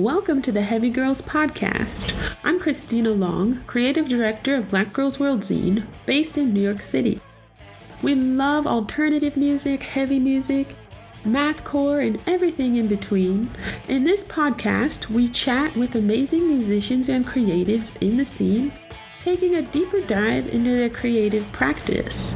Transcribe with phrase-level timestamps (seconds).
[0.00, 2.14] Welcome to the Heavy Girls Podcast.
[2.42, 7.20] I'm Christina Long, creative director of Black Girls World Zine, based in New York City.
[8.00, 10.74] We love alternative music, heavy music,
[11.26, 13.50] mathcore, and everything in between.
[13.88, 18.72] In this podcast, we chat with amazing musicians and creatives in the scene,
[19.20, 22.34] taking a deeper dive into their creative practice.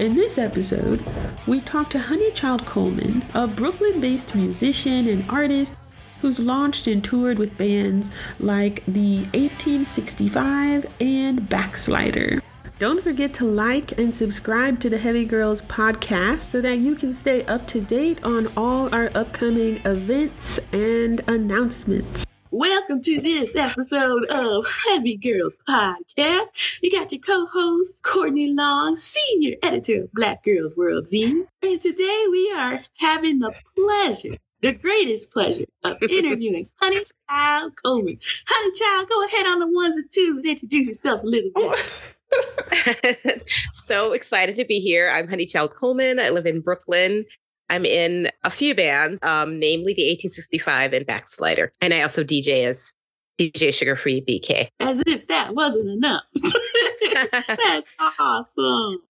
[0.00, 1.06] In this episode,
[1.46, 5.76] we talk to Honeychild Coleman, a Brooklyn based musician and artist
[6.20, 12.40] who's launched and toured with bands like the 1865 and Backslider.
[12.78, 17.14] Don't forget to like and subscribe to the Heavy Girls podcast so that you can
[17.14, 22.26] stay up to date on all our upcoming events and announcements.
[22.50, 26.80] Welcome to this episode of Heavy Girls Podcast.
[26.82, 31.46] You got your co-host Courtney Long, senior editor of Black Girls World Zine.
[31.62, 34.36] And today we are having the pleasure,
[34.66, 38.18] the greatest pleasure of interviewing Honey Child Coleman.
[38.46, 43.50] Honeychild, go ahead on the ones and twos and introduce yourself a little bit.
[43.72, 45.10] so excited to be here.
[45.12, 46.18] I'm Honeychild Coleman.
[46.18, 47.24] I live in Brooklyn.
[47.68, 51.68] I'm in a few bands, um, namely the 1865 and Backslider.
[51.80, 52.94] And I also DJ as
[53.38, 54.68] DJ Sugar Free BK.
[54.80, 56.22] As if that wasn't enough.
[57.12, 59.02] That's awesome.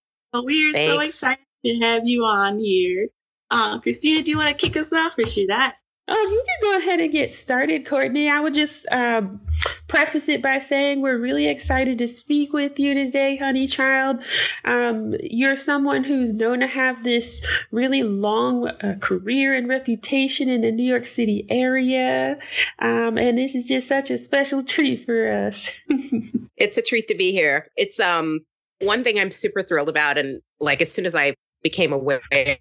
[0.45, 0.95] We are Thanks.
[0.95, 3.09] so excited to have you on here.
[3.51, 5.73] Uh, Christina, do you want to kick us off or should I?
[6.09, 8.31] Oh, you can go ahead and get started, Courtney.
[8.31, 9.41] I would just um,
[9.89, 14.23] preface it by saying we're really excited to speak with you today, honey child.
[14.65, 20.61] Um, you're someone who's known to have this really long uh, career and reputation in
[20.61, 22.39] the New York City area.
[22.79, 25.81] Um, and this is just such a special treat for us.
[26.57, 27.67] it's a treat to be here.
[27.77, 28.41] It's um
[28.81, 30.19] one thing I'm super thrilled about.
[30.19, 31.35] And like as soon as I
[31.67, 32.21] became aware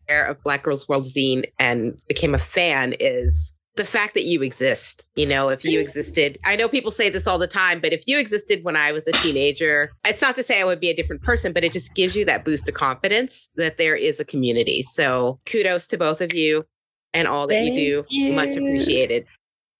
[0.09, 5.07] of Black Girls World Zine and became a fan is the fact that you exist.
[5.15, 8.01] You know, if you existed, I know people say this all the time, but if
[8.07, 10.95] you existed when I was a teenager, it's not to say I would be a
[10.95, 14.25] different person, but it just gives you that boost of confidence that there is a
[14.25, 14.81] community.
[14.81, 16.65] So kudos to both of you
[17.13, 18.07] and all that Thank you do.
[18.09, 18.33] You.
[18.33, 19.27] Much appreciated.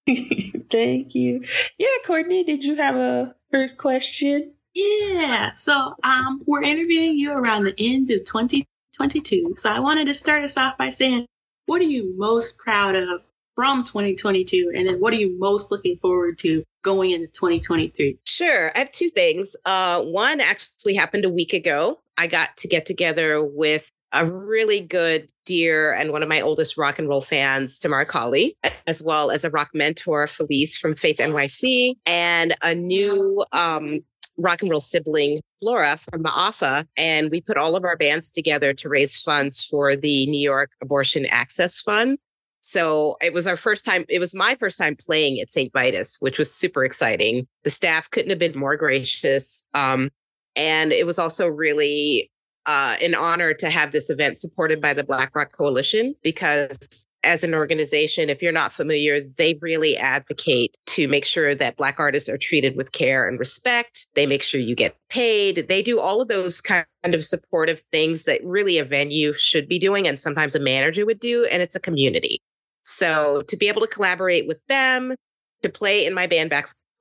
[0.72, 1.44] Thank you.
[1.80, 4.54] Yeah, Courtney, did you have a first question?
[4.76, 5.54] Yeah.
[5.56, 9.54] So um we're interviewing you around the end of 20 2022.
[9.58, 11.26] So I wanted to start us off by saying,
[11.66, 13.22] what are you most proud of
[13.56, 14.72] from 2022?
[14.76, 18.18] And then what are you most looking forward to going into 2023?
[18.26, 18.72] Sure.
[18.76, 19.56] I have two things.
[19.66, 22.00] Uh, one actually happened a week ago.
[22.18, 26.78] I got to get together with a really good dear and one of my oldest
[26.78, 28.58] rock and roll fans, Tamar Kali,
[28.88, 34.00] as well as a rock mentor, Felice from Faith NYC, and a new um,
[34.38, 38.74] rock and roll sibling Flora from Ma'afa, and we put all of our bands together
[38.74, 42.18] to raise funds for the New York Abortion Access Fund.
[42.62, 45.72] So it was our first time, it was my first time playing at St.
[45.72, 47.48] Vitus, which was super exciting.
[47.64, 49.68] The staff couldn't have been more gracious.
[49.74, 50.10] Um,
[50.56, 52.32] and it was also really
[52.66, 57.44] uh, an honor to have this event supported by the Black Rock Coalition because as
[57.44, 62.30] an organization, if you're not familiar, they really advocate to make sure that Black artists
[62.30, 64.08] are treated with care and respect.
[64.14, 65.68] They make sure you get paid.
[65.68, 69.80] They do all of those kind of supportive things that really a venue should be
[69.80, 71.46] doing and sometimes a manager would do.
[71.46, 72.40] And it's a community.
[72.84, 75.16] So to be able to collaborate with them,
[75.64, 76.52] to play in my band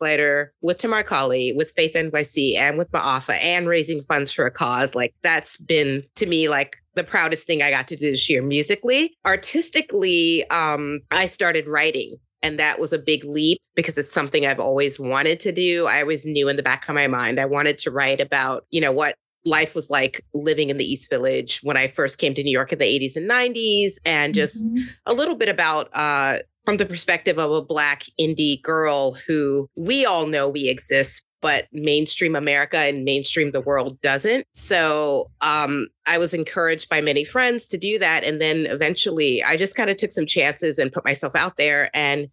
[0.05, 4.51] Backslider with Tamar Kali, with Faith NYC, and with Ma'afa, and raising funds for a
[4.51, 8.29] cause, like that's been to me like the proudest thing I got to do this
[8.31, 9.15] year musically.
[9.27, 12.17] Artistically, um, I started writing.
[12.43, 15.87] And that was a big leap because it's something I've always wanted to do.
[15.87, 18.83] I always knew in the back of my mind I wanted to write about, you
[18.83, 19.15] know, what
[19.47, 22.71] life was like living in the East Village when I first came to New York
[22.71, 24.85] in the 80s and 90s, and just mm-hmm.
[25.07, 30.05] a little bit about uh, from the perspective of a Black indie girl who we
[30.05, 34.47] all know we exist, but mainstream America and mainstream the world doesn't.
[34.55, 38.25] So um, I was encouraged by many friends to do that.
[38.25, 41.91] And then eventually I just kind of took some chances and put myself out there.
[41.95, 42.29] And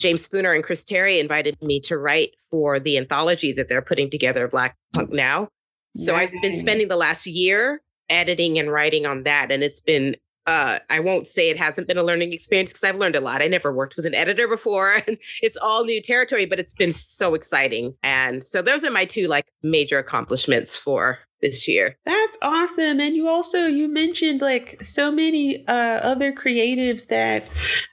[0.00, 4.10] James Spooner and Chris Terry invited me to write for the anthology that they're putting
[4.10, 5.48] together, Black Punk Now.
[5.96, 9.50] So I've been spending the last year editing and writing on that.
[9.50, 12.98] And it's been uh, I won't say it hasn't been a learning experience because I've
[12.98, 13.42] learned a lot.
[13.42, 16.92] I never worked with an editor before and it's all new territory, but it's been
[16.92, 17.94] so exciting.
[18.02, 21.96] And so those are my two like major accomplishments for this year.
[22.06, 23.00] That's awesome.
[23.00, 27.44] And you also you mentioned like so many uh, other creatives that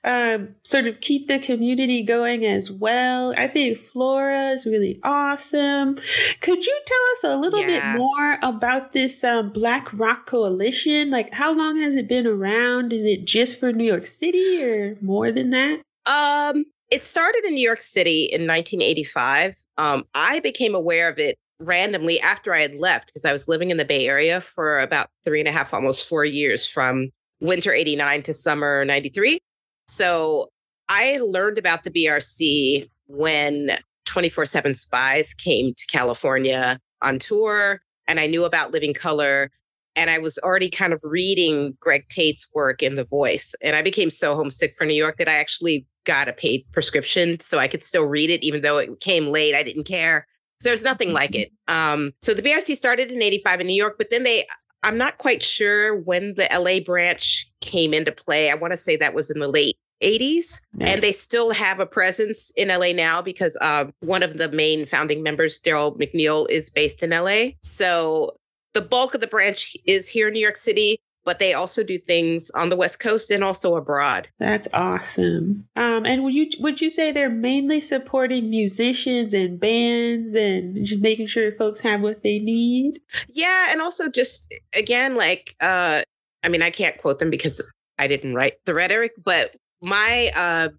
[0.03, 3.33] um, sort of keep the community going as well.
[3.37, 5.97] I think Flora is really awesome.
[6.39, 7.93] Could you tell us a little yeah.
[7.93, 11.09] bit more about this um, Black Rock Coalition?
[11.09, 12.93] Like how long has it been around?
[12.93, 15.81] Is it just for New York City or more than that?
[16.05, 19.55] Um, it started in New York City in 1985.
[19.77, 23.69] Um, I became aware of it randomly after I had left because I was living
[23.69, 27.09] in the Bay Area for about three and a half, almost four years from
[27.41, 29.39] winter 89 to summer 93.
[29.87, 30.49] So
[30.87, 38.19] I learned about the BRC when 24 7 Spyz came to California on tour, and
[38.19, 39.51] I knew about Living Colour.
[39.95, 43.53] And I was already kind of reading Greg Tate's work in The Voice.
[43.61, 47.39] And I became so homesick for New York that I actually got a paid prescription
[47.39, 49.55] so I could still read it, even though it came late.
[49.55, 50.25] I didn't care.
[50.59, 51.51] So there's nothing like mm-hmm.
[51.67, 51.73] it.
[51.73, 54.45] Um, so the BRC started in 85 in New York, but then they,
[54.83, 58.49] I'm not quite sure when the LA branch came into play.
[58.49, 61.85] I want to say that was in the late 80s and they still have a
[61.85, 66.69] presence in LA now because uh, one of the main founding members, Daryl McNeil, is
[66.69, 67.49] based in LA.
[67.61, 68.37] So
[68.73, 71.99] the bulk of the branch is here in New York City but they also do
[71.99, 74.29] things on the West Coast and also abroad.
[74.39, 75.67] That's awesome.
[75.75, 81.03] Um, and would you would you say they're mainly supporting musicians and bands and just
[81.03, 82.99] making sure folks have what they need?
[83.27, 86.01] Yeah, and also just again, like uh,
[86.43, 87.61] I mean, I can't quote them because
[87.99, 90.69] I didn't write the rhetoric, but my uh,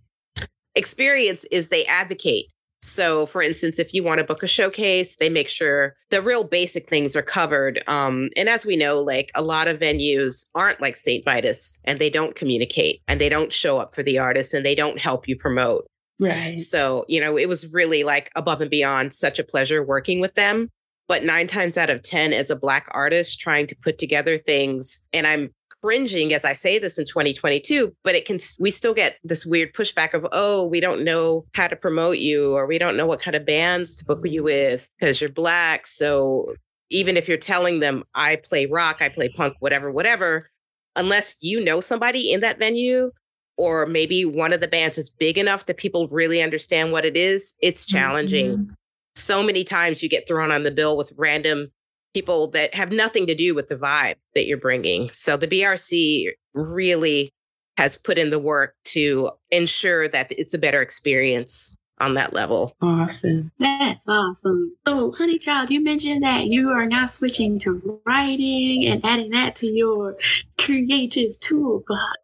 [0.75, 2.47] experience is they advocate
[2.83, 6.45] so, for instance, if you want to book a showcase, they make sure the real
[6.45, 7.83] basic things are covered.
[7.87, 11.25] Um, and as we know, like a lot of venues aren't like St.
[11.25, 14.75] Vitus and they don't communicate and they don't show up for the artists and they
[14.75, 15.87] don't help you promote.
[16.19, 16.57] Right.
[16.57, 20.35] So, you know, it was really like above and beyond such a pleasure working with
[20.35, 20.69] them.
[21.07, 25.07] But nine times out of 10, as a Black artist trying to put together things,
[25.13, 25.51] and I'm
[25.83, 29.73] cringing as I say this in 2022, but it can, we still get this weird
[29.73, 33.21] pushback of, oh, we don't know how to promote you, or we don't know what
[33.21, 35.87] kind of bands to book you with because you're Black.
[35.87, 36.55] So
[36.91, 40.51] even if you're telling them, I play rock, I play punk, whatever, whatever,
[40.97, 43.11] unless you know somebody in that venue,
[43.57, 47.17] or maybe one of the bands is big enough that people really understand what it
[47.17, 48.57] is, it's challenging.
[48.57, 48.73] Mm-hmm.
[49.17, 51.71] So many times you get thrown on the bill with random
[52.15, 55.11] people that have nothing to do with the vibe that you're bringing.
[55.13, 57.31] So the BRC really
[57.77, 62.75] has put in the work to ensure that it's a better experience on that level.
[62.81, 63.53] Awesome.
[63.59, 64.77] That's awesome.
[64.87, 69.67] So, Honeychild, you mentioned that you are now switching to writing and adding that to
[69.67, 70.17] your
[70.59, 72.19] creative toolbox.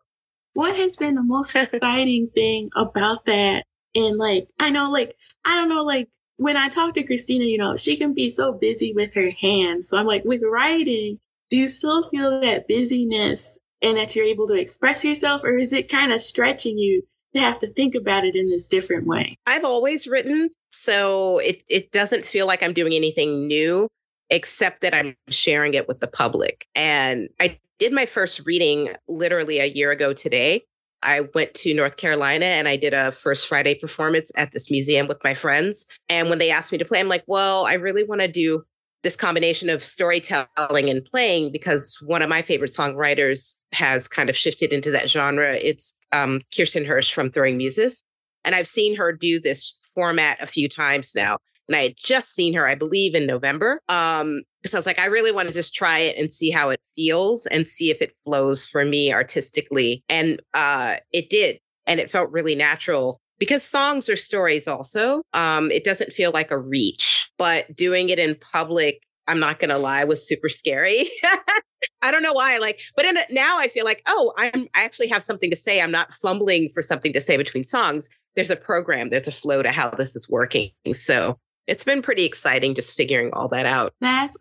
[0.55, 3.65] What has been the most exciting thing about that?
[3.94, 7.59] And like, I know, like, I don't know, like, when I talk to Christina, you
[7.59, 9.88] know, she can be so busy with her hands.
[9.88, 11.19] So I'm like, with writing,
[11.50, 15.73] do you still feel that busyness and that you're able to express yourself, or is
[15.73, 17.03] it kind of stretching you
[17.35, 19.37] to have to think about it in this different way?
[19.47, 23.89] I've always written, so it, it doesn't feel like I'm doing anything new,
[24.31, 26.67] except that I'm sharing it with the public.
[26.75, 30.65] And I did my first reading literally a year ago today.
[31.02, 35.06] I went to North Carolina and I did a first Friday performance at this museum
[35.08, 35.87] with my friends.
[36.08, 38.64] And when they asked me to play, I'm like, well, I really want to do
[39.02, 44.37] this combination of storytelling and playing because one of my favorite songwriters has kind of
[44.37, 45.54] shifted into that genre.
[45.54, 48.02] It's um, Kristin Hersh from Throwing Muses.
[48.44, 51.38] And I've seen her do this format a few times now.
[51.69, 53.81] And I had just seen her, I believe, in November.
[53.88, 56.71] Um, so I was like, I really want to just try it and see how
[56.71, 60.03] it feels and see if it flows for me artistically.
[60.08, 61.58] And uh, it did.
[61.87, 65.23] And it felt really natural because songs are stories also.
[65.32, 69.70] Um, it doesn't feel like a reach, but doing it in public, I'm not going
[69.70, 71.11] to lie, was super scary.
[72.03, 72.58] I don't know why.
[72.58, 75.81] Like, but in, now I feel like, oh, I'm I actually have something to say.
[75.81, 78.08] I'm not fumbling for something to say between songs.
[78.35, 80.70] There's a program, there's a flow to how this is working.
[80.93, 83.94] So it's been pretty exciting just figuring all that out.
[84.01, 84.37] That's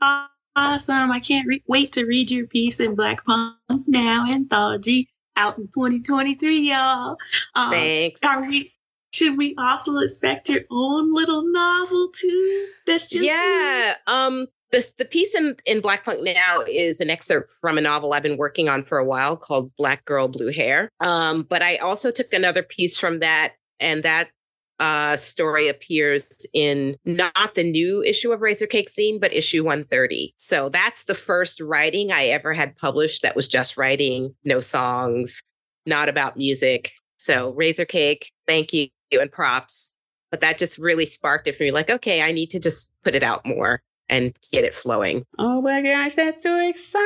[0.56, 1.12] awesome.
[1.12, 5.66] I can't re- wait to read your piece in Black Punk Now Anthology out in
[5.68, 7.18] 2023, y'all.
[7.56, 8.22] Um, Thanks.
[8.24, 8.72] Are we?
[9.14, 12.68] Should we also expect your own little novel too?
[12.86, 13.96] That's just yeah.
[14.08, 18.14] Um, the the piece in in Black Punk Now is an excerpt from a novel
[18.14, 20.90] I've been working on for a while called Black Girl Blue Hair.
[21.00, 24.32] Um, but I also took another piece from that, and that
[24.80, 30.34] uh, story appears in not the new issue of Razor Cake Scene, but issue 130.
[30.38, 35.42] So that's the first writing I ever had published that was just writing, no songs,
[35.86, 36.92] not about music.
[37.18, 39.98] So Razor Cake, thank you and props.
[40.32, 43.16] But that just really sparked it for me like, okay, I need to just put
[43.16, 45.26] it out more and get it flowing.
[45.40, 47.02] Oh my gosh, that's so exciting.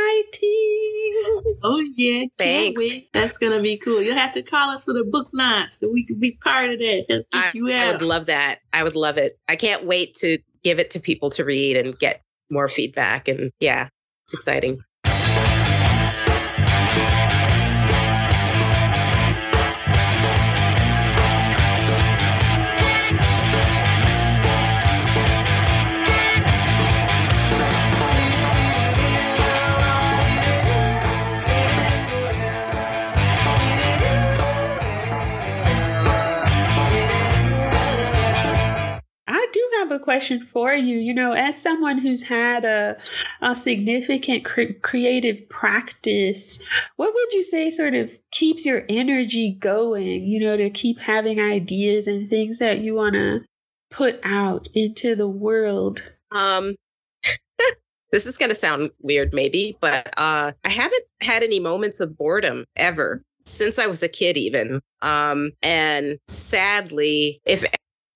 [1.63, 2.82] Oh yeah, thanks.
[3.13, 4.01] That's gonna be cool.
[4.01, 6.79] You'll have to call us for the book launch so we can be part of
[6.79, 7.25] that.
[7.34, 8.60] I, I would love that.
[8.74, 9.38] I would love it.
[9.48, 13.27] I can't wait to give it to people to read and get more feedback.
[13.27, 13.89] And yeah,
[14.25, 14.82] it's exciting.
[40.20, 40.98] Question for you.
[40.98, 42.98] You know, as someone who's had a,
[43.42, 46.62] a significant cre- creative practice,
[46.98, 51.40] what would you say sort of keeps your energy going, you know, to keep having
[51.40, 53.46] ideas and things that you want to
[53.90, 56.02] put out into the world?
[56.34, 56.76] Um,
[58.12, 62.18] this is going to sound weird, maybe, but uh, I haven't had any moments of
[62.18, 64.82] boredom ever since I was a kid, even.
[65.02, 67.64] Um, and sadly, if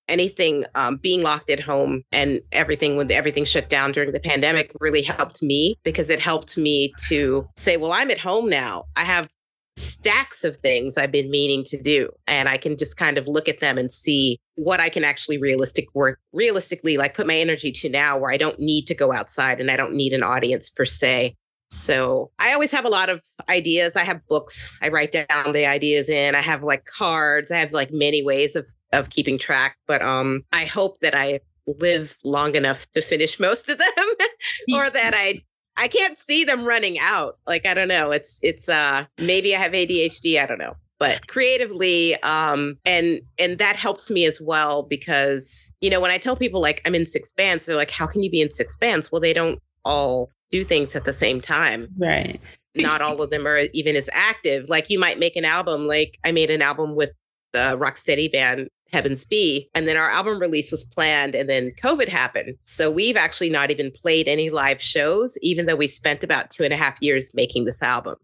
[0.08, 4.70] anything, um, being locked at home and everything when everything shut down during the pandemic
[4.80, 8.84] really helped me because it helped me to say, well, I'm at home now.
[8.96, 9.28] I have
[9.76, 12.10] stacks of things I've been meaning to do.
[12.26, 15.38] And I can just kind of look at them and see what I can actually
[15.38, 19.12] realistic work realistically like put my energy to now where I don't need to go
[19.12, 21.34] outside and I don't need an audience per se.
[21.70, 23.96] So I always have a lot of ideas.
[23.96, 24.78] I have books.
[24.80, 26.34] I write down the ideas in.
[26.36, 27.50] I have like cards.
[27.50, 29.76] I have like many ways of of keeping track.
[29.86, 34.06] But um I hope that I live long enough to finish most of them
[34.74, 35.42] or that I
[35.76, 37.38] I can't see them running out.
[37.46, 38.10] Like I don't know.
[38.10, 40.76] It's it's uh maybe I have ADHD, I don't know.
[40.98, 46.18] But creatively um and and that helps me as well because you know when I
[46.18, 48.76] tell people like I'm in six bands, they're like how can you be in six
[48.76, 49.10] bands?
[49.10, 51.88] Well, they don't all do things at the same time.
[51.98, 52.40] Right.
[52.76, 54.68] Not all of them are even as active.
[54.68, 57.10] Like you might make an album like I made an album with
[57.52, 59.68] the Rocksteady band Heavens Be.
[59.74, 62.56] And then our album release was planned and then COVID happened.
[62.62, 66.62] So we've actually not even played any live shows, even though we spent about two
[66.62, 68.14] and a half years making this album.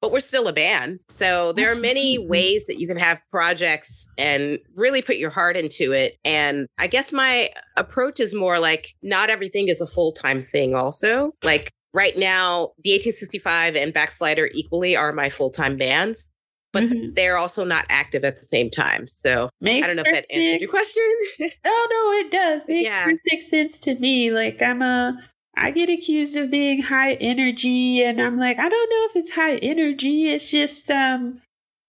[0.00, 1.00] But we're still a band.
[1.08, 2.28] So there are many mm-hmm.
[2.28, 6.18] ways that you can have projects and really put your heart into it.
[6.24, 10.74] And I guess my approach is more like not everything is a full time thing,
[10.74, 11.32] also.
[11.42, 16.30] Like right now, the 1865 and Backslider equally are my full time bands
[16.72, 17.12] but mm-hmm.
[17.14, 19.06] they're also not active at the same time.
[19.08, 21.02] So Makes I don't know if that answered your question.
[21.64, 22.68] oh no, it does.
[22.68, 23.04] Makes yeah.
[23.04, 24.30] perfect sense to me.
[24.30, 25.16] Like I'm a
[25.56, 29.30] I get accused of being high energy and I'm like, I don't know if it's
[29.30, 30.30] high energy.
[30.30, 31.40] It's just um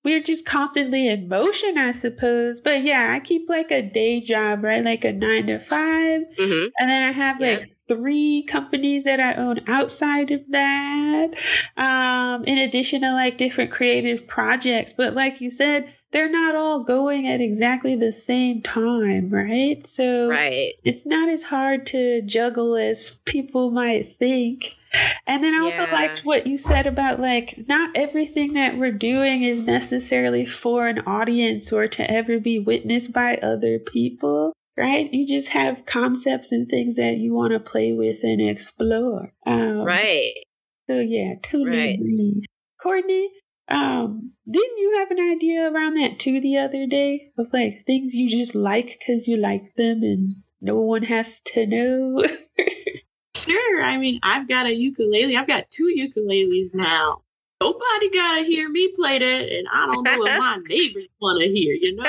[0.04, 2.62] we're just constantly in motion, I suppose.
[2.62, 4.84] But yeah, I keep like a day job, right?
[4.84, 6.68] Like a nine to 5 mm-hmm.
[6.80, 7.48] And then I have yeah.
[7.58, 11.36] like three companies that I own outside of that,
[11.76, 14.94] um, in addition to like different creative projects.
[14.94, 19.86] But like you said, they're not all going at exactly the same time, right?
[19.86, 20.74] So right.
[20.84, 24.78] it's not as hard to juggle as people might think.
[25.28, 25.94] And then I also yeah.
[25.94, 31.00] liked what you said about like not everything that we're doing is necessarily for an
[31.00, 35.14] audience or to ever be witnessed by other people right?
[35.14, 39.34] You just have concepts and things that you want to play with and explore.
[39.46, 40.34] Um, right.
[40.88, 41.96] So yeah, totally right.
[41.96, 42.46] agree.
[42.82, 43.30] Courtney,
[43.68, 48.16] um, didn't you have an idea around that too the other day of like things
[48.16, 50.32] you just like because you like them and
[50.62, 52.26] no one has to know?
[53.36, 53.84] sure.
[53.84, 55.36] I mean, I've got a ukulele.
[55.36, 57.22] I've got two ukuleles now.
[57.62, 61.50] Nobody gotta hear me play that, and I don't know what my neighbors want to
[61.50, 61.74] hear.
[61.74, 62.06] You know.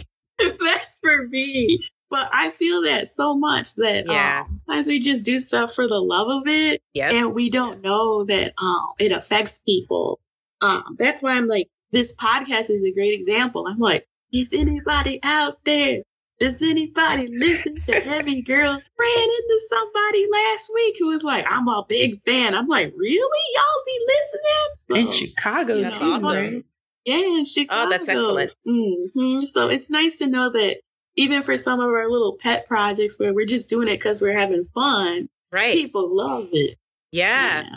[0.60, 1.78] That's for me.
[2.10, 4.44] But I feel that so much that yeah.
[4.46, 7.12] um, sometimes we just do stuff for the love of it, yep.
[7.12, 10.20] and we don't know that um, it affects people.
[10.60, 13.66] Um, that's why I'm like, this podcast is a great example.
[13.66, 16.02] I'm like, is anybody out there?
[16.40, 18.84] Does anybody listen to Heavy Girls?
[18.98, 22.54] Ran into somebody last week who was like, I'm a big fan.
[22.54, 23.42] I'm like, really?
[23.54, 24.74] Y'all be listening?
[24.88, 26.64] So, In Chicago, that's awesome.
[27.04, 27.86] Yeah, in Chicago.
[27.86, 28.56] Oh, that's excellent.
[28.66, 29.40] Mm-hmm.
[29.46, 30.80] So it's nice to know that
[31.16, 34.38] even for some of our little pet projects where we're just doing it because we're
[34.38, 35.74] having fun, right?
[35.74, 36.76] People love it.
[37.12, 37.62] Yeah.
[37.62, 37.68] yeah.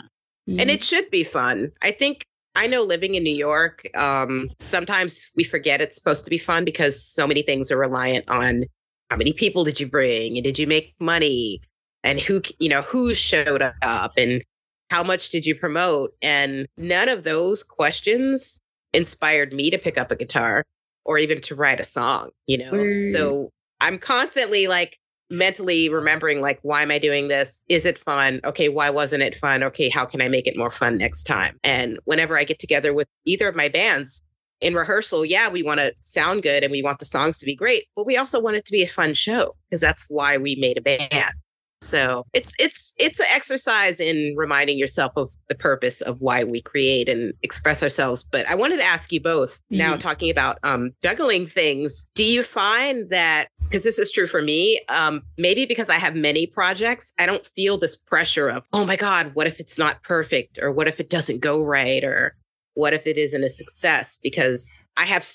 [0.48, 0.60] Mm-hmm.
[0.60, 1.72] And it should be fun.
[1.82, 2.24] I think
[2.56, 6.64] I know living in New York, um, sometimes we forget it's supposed to be fun
[6.64, 8.64] because so many things are reliant on
[9.10, 11.60] how many people did you bring and did you make money
[12.02, 14.42] and who, you know, who showed up and
[14.90, 16.14] how much did you promote?
[16.22, 18.58] And none of those questions
[18.92, 20.64] inspired me to pick up a guitar
[21.04, 22.72] or even to write a song, you know?
[22.72, 23.12] Mm.
[23.12, 24.98] So I'm constantly like
[25.30, 27.62] mentally remembering like why am I doing this?
[27.68, 28.40] Is it fun?
[28.44, 29.62] Okay, why wasn't it fun?
[29.62, 31.58] Okay, how can I make it more fun next time?
[31.62, 34.22] And whenever I get together with either of my bands
[34.60, 37.54] in rehearsal, yeah, we want to sound good and we want the songs to be
[37.54, 40.56] great, but we also want it to be a fun show because that's why we
[40.56, 41.34] made a band.
[41.80, 46.60] So it's it's it's an exercise in reminding yourself of the purpose of why we
[46.60, 48.24] create and express ourselves.
[48.24, 49.78] But I wanted to ask you both mm-hmm.
[49.78, 52.06] now talking about um, juggling things.
[52.14, 56.16] Do you find that because this is true for me, um, maybe because I have
[56.16, 60.02] many projects, I don't feel this pressure of oh my god, what if it's not
[60.02, 62.36] perfect, or what if it doesn't go right, or
[62.74, 64.18] what if it isn't a success?
[64.22, 65.26] Because I have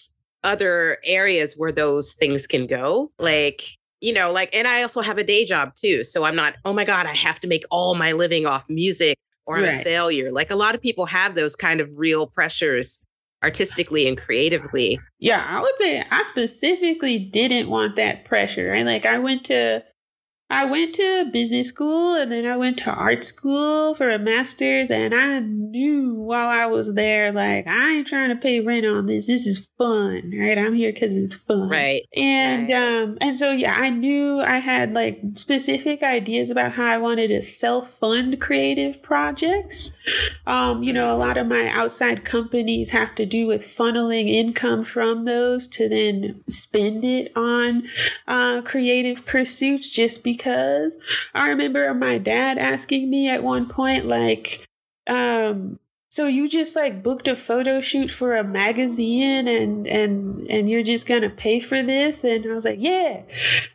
[0.44, 3.64] other areas where those things can go, like
[4.04, 6.04] you know, like, and I also have a day job too.
[6.04, 9.18] So I'm not, oh my God, I have to make all my living off music
[9.46, 9.80] or I'm right.
[9.80, 10.30] a failure.
[10.30, 13.06] Like a lot of people have those kind of real pressures
[13.42, 15.00] artistically and creatively.
[15.20, 18.72] Yeah, I would say I specifically didn't want that pressure.
[18.72, 18.86] Right?
[18.86, 19.84] Like I went to
[20.50, 24.92] I went to business school and then I went to art school for a master's
[24.92, 29.08] and I knew while I was there, like, I ain't trying to pay rent on
[29.08, 29.26] this.
[29.26, 30.58] This is fun, right?
[30.58, 31.70] I'm here because it's fun.
[31.70, 32.04] Right.
[32.16, 33.02] And, right.
[33.02, 37.30] um, and so, yeah, I knew I had like specific ideas about how I wanted
[37.30, 39.98] to self fund creative projects.
[40.46, 44.84] Um, you know, a lot of my outside companies have to do with funneling income
[44.84, 47.84] from those to then spend it on,
[48.28, 50.98] uh, creative pursuits just because because
[51.34, 54.66] I remember my dad asking me at one point, like,
[55.08, 60.70] um, so you just like booked a photo shoot for a magazine and and and
[60.70, 62.24] you're just gonna pay for this?
[62.24, 63.22] And I was like, yeah.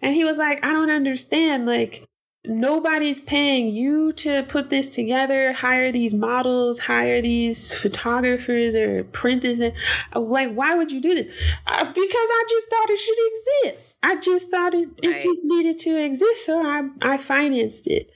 [0.01, 1.67] And he was like, I don't understand.
[1.67, 2.05] Like,
[2.45, 9.43] nobody's paying you to put this together, hire these models, hire these photographers or print
[9.43, 9.75] this.
[10.15, 11.33] Like, why would you do this?
[11.67, 13.97] Uh, because I just thought it should exist.
[14.03, 15.17] I just thought it, right.
[15.17, 18.11] it just needed to exist, so I I financed it.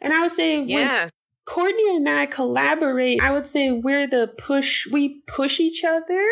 [0.00, 1.08] And I would say, yeah.
[1.46, 3.22] Courtney and I collaborate.
[3.22, 4.86] I would say we're the push.
[4.86, 6.28] We push each other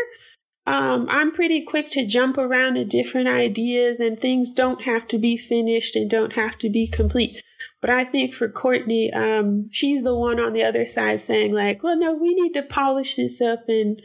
[0.67, 5.19] um, I'm pretty quick to jump around to different ideas, and things don't have to
[5.19, 7.43] be finished and don't have to be complete.
[7.81, 11.83] But I think for Courtney, um, she's the one on the other side saying like,
[11.83, 14.01] "Well, no, we need to polish this up and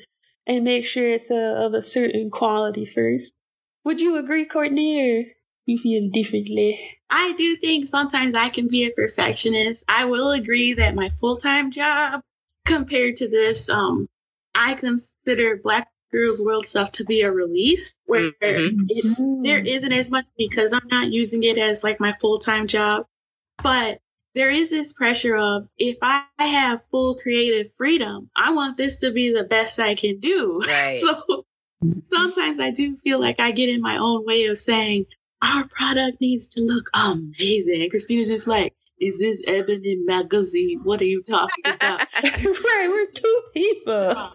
[0.48, 3.34] and make sure it's a, of a certain quality first.
[3.84, 5.24] Would you agree, Courtney, or
[5.66, 6.80] you feel differently?
[7.10, 9.84] I do think sometimes I can be a perfectionist.
[9.88, 12.22] I will agree that my full time job
[12.66, 14.08] compared to this, um,
[14.54, 18.86] I consider Black Girls World stuff to be a release where mm-hmm.
[18.90, 22.68] it, there isn't as much because I'm not using it as like my full time
[22.68, 23.06] job.
[23.64, 24.00] But
[24.34, 29.12] there is this pressure of if I have full creative freedom, I want this to
[29.12, 30.62] be the best I can do.
[30.66, 31.02] Right.
[31.12, 31.46] So
[32.04, 35.06] sometimes I do feel like I get in my own way of saying,
[35.42, 37.90] our product needs to look amazing.
[37.90, 40.82] Christina's just like, is this Ebony magazine?
[40.84, 42.02] What are you talking about?
[42.24, 44.32] right, we're two people.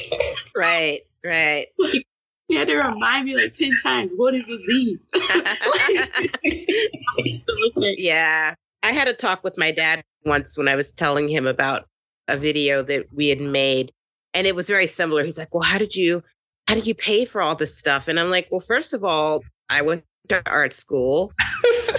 [0.56, 1.00] right.
[1.24, 1.66] Right.
[1.78, 2.04] Like,
[2.48, 4.98] you had to remind me like 10 times, what is a zine?
[7.96, 8.54] yeah.
[8.82, 11.86] I had a talk with my dad once when I was telling him about
[12.26, 13.92] a video that we had made.
[14.34, 15.24] And it was very similar.
[15.24, 16.24] He's like, Well, how did you
[16.66, 18.08] how did you pay for all this stuff?
[18.08, 21.32] And I'm like, Well, first of all, I went to art school.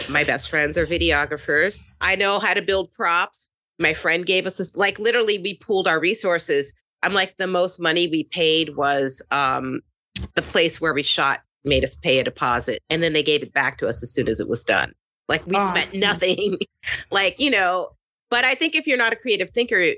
[0.10, 1.88] my best friends are videographers.
[2.01, 3.49] I know how to build props.
[3.79, 6.73] My friend gave us this, like literally we pooled our resources
[7.04, 9.82] I'm like the most money we paid was um,
[10.36, 13.54] the place where we shot made us pay a deposit and then they gave it
[13.54, 14.94] back to us as soon as it was done.
[15.28, 15.70] Like we oh.
[15.70, 16.58] spent nothing.
[17.12, 17.90] like, you know,
[18.30, 19.94] but I think if you're not a creative thinker,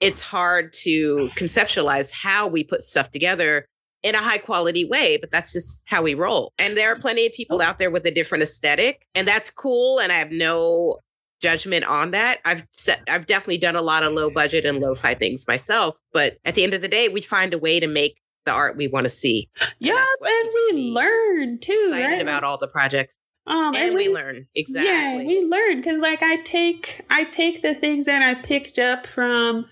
[0.00, 3.66] it's hard to conceptualize how we put stuff together
[4.02, 6.52] in a high quality way, but that's just how we roll.
[6.58, 9.98] And there are plenty of people out there with a different aesthetic, and that's cool.
[9.98, 10.98] And I have no
[11.40, 12.40] judgment on that.
[12.44, 16.38] I've set, I've definitely done a lot of low budget and lo-fi things myself, but
[16.44, 18.88] at the end of the day, we find a way to make the art we
[18.88, 19.48] want to see.
[19.78, 21.88] Yeah, and, and we learn too.
[21.88, 22.22] Excited right?
[22.22, 23.18] about all the projects.
[23.46, 24.90] Um, and, and we, we, learn exactly.
[24.90, 29.06] Yeah, we learn because like I take I take the things that I picked up
[29.06, 29.66] from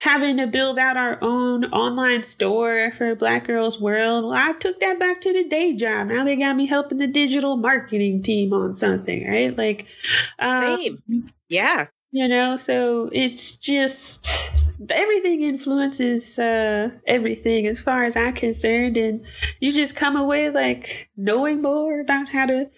[0.00, 4.24] having to build out our own online store for Black Girls World.
[4.24, 6.08] Well, I took that back to the day job.
[6.08, 9.56] Now they got me helping the digital marketing team on something, right?
[9.56, 9.86] Like,
[10.38, 11.86] um, same, yeah.
[12.10, 14.34] You know, so it's just
[14.88, 19.26] everything influences uh, everything as far as I'm concerned, and
[19.60, 22.70] you just come away like knowing more about how to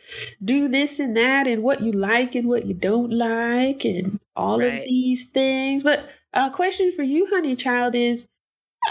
[0.42, 4.59] do this and that, and what you like and what you don't like, and all
[4.59, 4.80] right.
[4.80, 8.28] of these things, but a question for you, honey child, is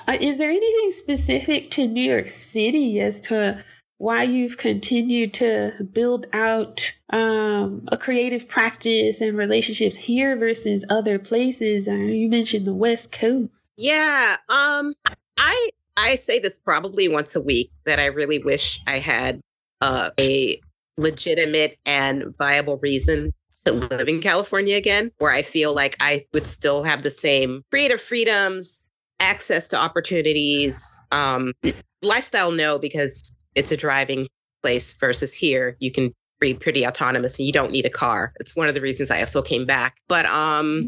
[0.08, 3.64] uh, Is there anything specific to New York City as to
[3.98, 11.20] why you've continued to build out um, a creative practice and relationships here versus other
[11.20, 11.88] places?
[11.88, 13.52] Uh, you mentioned the West Coast.
[13.78, 14.94] Yeah, um,
[15.38, 19.42] I I say this probably once a week that I really wish I had
[19.82, 20.60] uh, a
[20.98, 23.34] legitimate and viable reason
[23.70, 27.64] to live in California again, where I feel like I would still have the same
[27.72, 31.54] creative freedoms, access to opportunities, um,
[32.02, 34.28] lifestyle, no, because it's a driving
[34.64, 35.76] place versus here.
[35.80, 38.34] You can be pretty autonomous and you don't need a car.
[38.40, 39.98] It's one of the reasons I also came back.
[40.08, 40.88] But um, mm-hmm.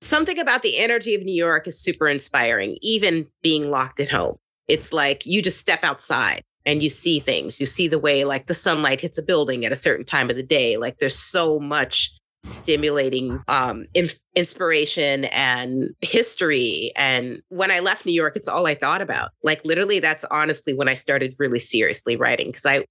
[0.00, 4.36] something about the energy of New York is super inspiring, even being locked at home.
[4.66, 7.58] It's like you just step outside and you see things.
[7.58, 10.36] You see the way like the sunlight hits a building at a certain time of
[10.36, 10.76] the day.
[10.76, 16.92] Like there's so much stimulating um, in- inspiration and history.
[16.96, 19.30] And when I left New York, it's all I thought about.
[19.42, 22.84] Like literally, that's honestly when I started really seriously writing because I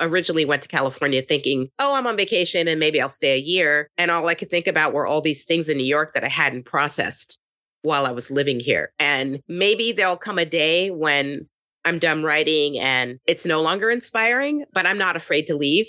[0.00, 3.88] originally went to California thinking, oh, I'm on vacation and maybe I'll stay a year.
[3.96, 6.28] And all I could think about were all these things in New York that I
[6.28, 7.38] hadn't processed
[7.82, 8.92] while I was living here.
[8.98, 11.46] And maybe there'll come a day when
[11.84, 15.86] I'm done writing and it's no longer inspiring, but I'm not afraid to leave.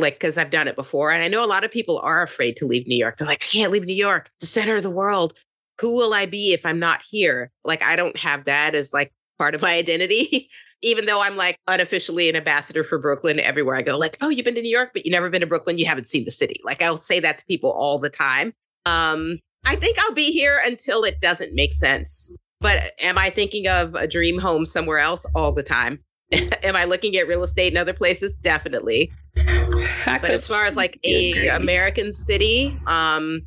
[0.00, 1.10] Like, because I've done it before.
[1.12, 3.18] And I know a lot of people are afraid to leave New York.
[3.18, 4.30] They're like, I can't leave New York.
[4.36, 5.34] It's the center of the world.
[5.80, 7.50] Who will I be if I'm not here?
[7.64, 10.48] Like, I don't have that as like part of my identity.
[10.82, 14.46] Even though I'm like unofficially an ambassador for Brooklyn everywhere I go, like, oh, you've
[14.46, 15.76] been to New York, but you've never been to Brooklyn.
[15.76, 16.58] You haven't seen the city.
[16.64, 18.54] Like, I'll say that to people all the time.
[18.86, 22.34] Um, I think I'll be here until it doesn't make sense.
[22.60, 26.00] But am I thinking of a dream home somewhere else all the time?
[26.32, 28.36] am I looking at real estate in other places?
[28.36, 29.12] Definitely.
[29.34, 33.42] But as far as like a American city um,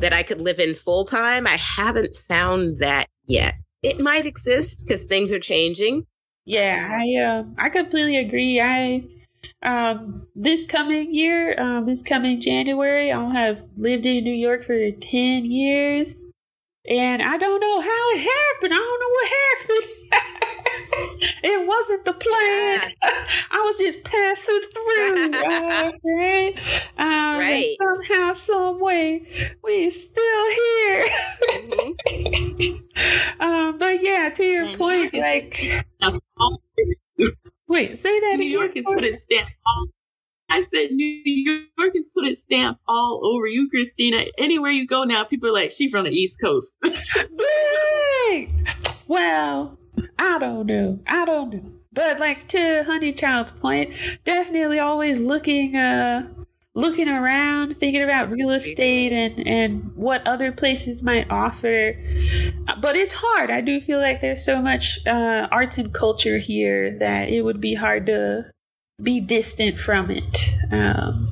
[0.00, 3.54] that I could live in full time, I haven't found that yet.
[3.82, 6.06] It might exist because things are changing.
[6.44, 8.60] Yeah, I uh, I completely agree.
[8.60, 9.06] I
[9.62, 14.90] um, this coming year, um, this coming January, I'll have lived in New York for
[14.92, 16.24] ten years.
[16.88, 18.72] And I don't know how it happened.
[18.72, 20.12] I don't know what happened.
[21.42, 22.92] it wasn't the plan.
[23.50, 25.32] I was just passing through.
[26.04, 26.54] Right?
[26.96, 27.76] Um, right.
[27.82, 29.26] Somehow, some way,
[29.62, 31.08] we still here.
[31.50, 33.42] Mm-hmm.
[33.42, 35.84] um, but yeah, to your and point, like.
[37.68, 38.50] Wait, say that New again.
[38.50, 39.48] York is put its stamp
[40.50, 44.24] I said New York has put its stamp all over you, Christina.
[44.38, 46.74] Anywhere you go now, people are like, she from the East Coast.
[49.06, 49.78] well,
[50.18, 51.00] I don't know.
[51.06, 51.72] I don't know.
[51.92, 56.28] But like to Honeychild's point, definitely always looking uh
[56.74, 61.94] looking around, thinking about real estate and and what other places might offer.
[62.80, 63.50] But it's hard.
[63.50, 67.60] I do feel like there's so much uh, arts and culture here that it would
[67.60, 68.50] be hard to
[69.02, 70.48] be distant from it.
[70.70, 71.26] Um,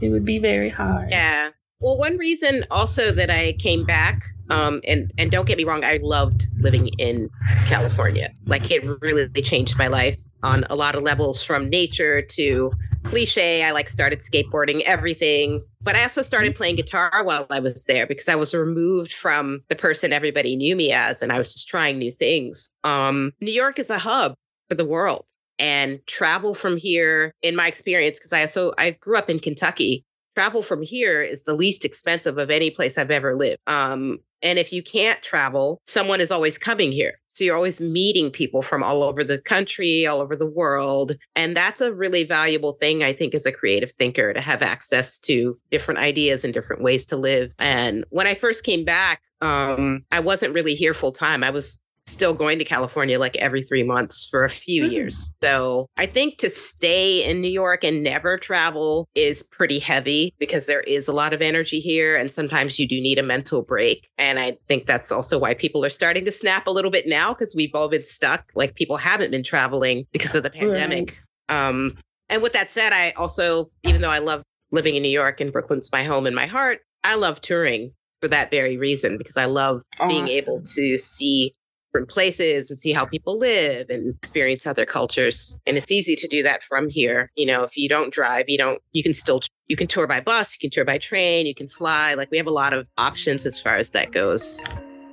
[0.00, 1.10] it would be very hard.
[1.10, 1.50] Yeah.
[1.80, 5.84] Well, one reason also that I came back, um, and and don't get me wrong,
[5.84, 7.30] I loved living in
[7.66, 8.30] California.
[8.46, 12.72] Like it really changed my life on a lot of levels, from nature to
[13.04, 13.62] cliche.
[13.62, 15.64] I like started skateboarding, everything.
[15.80, 16.56] But I also started mm-hmm.
[16.56, 20.76] playing guitar while I was there because I was removed from the person everybody knew
[20.76, 22.70] me as, and I was just trying new things.
[22.84, 24.34] Um, New York is a hub
[24.68, 25.24] for the world
[25.58, 30.04] and travel from here in my experience because i also i grew up in kentucky
[30.34, 34.58] travel from here is the least expensive of any place i've ever lived um, and
[34.58, 37.14] if you can't travel someone is always coming here.
[37.28, 41.16] So you're always meeting people from all over the country all over the world.
[41.34, 45.18] And that's a really valuable thing i think as a creative thinker to have access
[45.20, 47.52] to different ideas and different ways to live.
[47.58, 51.44] And when i first came back um, I wasn't really here full time.
[51.44, 54.92] I was still going to California like every three months for a few mm-hmm.
[54.92, 55.34] years.
[55.42, 60.66] So I think to stay in New York and never travel is pretty heavy because
[60.66, 62.16] there is a lot of energy here.
[62.16, 64.08] And sometimes you do need a mental break.
[64.18, 67.34] And I think that's also why people are starting to snap a little bit now
[67.34, 68.50] because we've all been stuck.
[68.54, 71.18] Like people haven't been traveling because of the pandemic.
[71.48, 71.68] Right.
[71.68, 74.42] Um, and with that said, I also, even though I love
[74.72, 78.28] living in New York and Brooklyn's my home and my heart, I love touring for
[78.28, 81.54] that very reason because I love being able to see
[81.96, 85.58] different places and see how people live and experience other cultures.
[85.66, 87.30] And it's easy to do that from here.
[87.36, 90.20] You know, if you don't drive, you don't, you can still, you can tour by
[90.20, 92.12] bus, you can tour by train, you can fly.
[92.12, 94.62] Like we have a lot of options as far as that goes.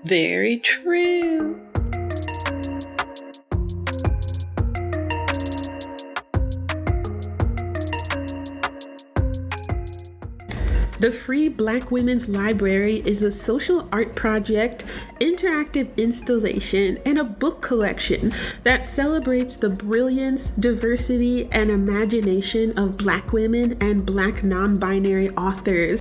[0.04, 1.58] Very true.
[11.04, 14.86] The Free Black Women's Library is a social art project,
[15.20, 18.32] interactive installation, and a book collection
[18.64, 26.00] that celebrates the brilliance, diversity, and imagination of Black women and Black non binary authors.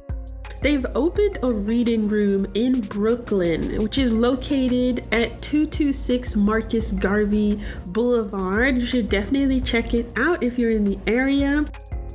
[0.60, 8.76] They've opened a reading room in Brooklyn, which is located at 226 Marcus Garvey Boulevard.
[8.76, 11.66] You should definitely check it out if you're in the area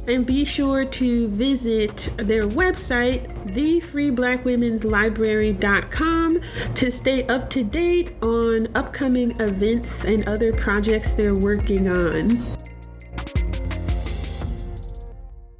[0.07, 6.41] and be sure to visit their website, thefreeblackwomenslibrary.com,
[6.75, 12.37] to stay up to date on upcoming events and other projects they're working on.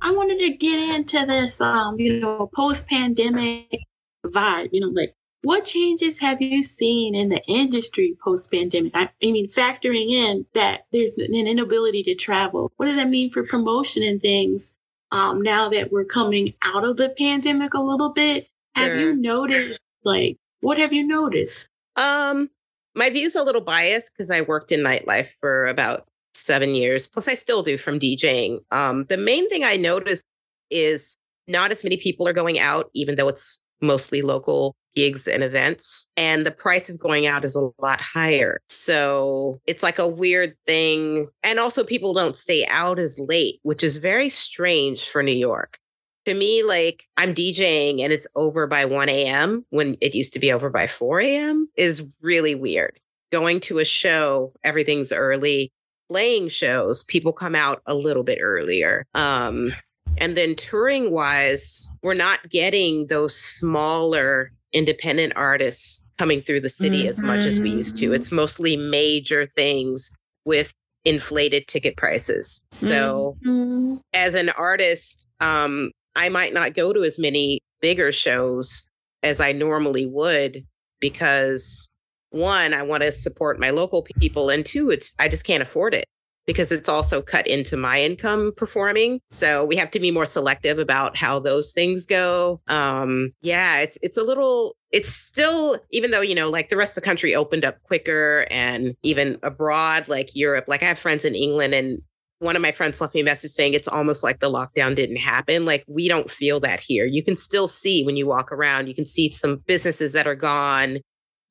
[0.02, 3.82] I wanted to get into this, um, you know, post-pandemic
[4.26, 4.70] vibe.
[4.72, 8.92] You know, like what changes have you seen in the industry post pandemic?
[8.96, 12.72] I, I mean, factoring in that there's an inability to travel.
[12.78, 14.74] What does that mean for promotion and things
[15.12, 18.48] um, now that we're coming out of the pandemic a little bit?
[18.76, 19.00] Have Sure.
[19.00, 21.70] you noticed, like, what have you noticed?
[21.96, 22.50] Um,
[22.96, 27.08] my view's a little biased because I worked in nightlife for about seven years.
[27.08, 28.60] Plus, I still do from DJing.
[28.72, 30.24] Um, the main thing I noticed
[30.70, 35.44] is not as many people are going out, even though it's mostly local gigs and
[35.44, 36.08] events.
[36.18, 38.60] And the price of going out is a lot higher.
[38.68, 41.28] So it's like a weird thing.
[41.44, 45.78] And also, people don't stay out as late, which is very strange for New York.
[46.26, 49.66] To me, like I'm DJing and it's over by 1 a.m.
[49.70, 51.70] when it used to be over by 4 a.m.
[51.78, 53.00] is really weird.
[53.32, 55.72] Going to a show, everything's early.
[56.10, 59.06] Playing shows, people come out a little bit earlier.
[59.14, 59.74] Um,
[60.18, 67.08] and then touring wise, we're not getting those smaller independent artists coming through the city
[67.08, 68.10] as much as we used to.
[68.10, 68.16] Mhm.
[68.16, 70.74] It's mostly major things with
[71.06, 72.66] inflated ticket prices.
[72.72, 74.02] So Mhm.
[74.14, 78.90] as an artist, um, I might not go to as many bigger shows
[79.24, 80.66] as I normally would
[81.00, 81.88] because
[82.32, 85.94] one, I want to support my local people, and two, it's I just can't afford
[85.94, 86.06] it
[86.48, 89.20] because it's also cut into my income performing.
[89.30, 92.62] So we have to be more selective about how those things go.
[92.68, 96.98] Um, yeah, it's it's a little it's still even though you know like the rest
[96.98, 101.26] of the country opened up quicker and even abroad like Europe like I have friends
[101.26, 102.02] in England and
[102.40, 105.18] one of my friends left me a message saying it's almost like the lockdown didn't
[105.18, 105.66] happen.
[105.66, 107.06] Like we don't feel that here.
[107.06, 110.36] You can still see when you walk around, you can see some businesses that are
[110.36, 111.00] gone,